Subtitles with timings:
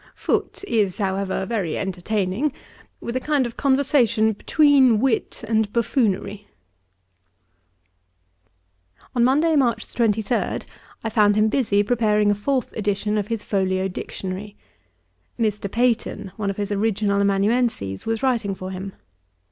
[0.15, 2.51] Foote is, however, very entertaining,
[3.01, 6.47] with a kind of conversation between wit and buffoonery.'
[9.15, 10.37] On Monday, March 23,
[11.03, 14.55] I found him busy, preparing a fourth edition of his folio Dictionary.
[15.39, 15.71] Mr.
[15.71, 18.93] Peyton, one of his original amanuenses, was writing for him.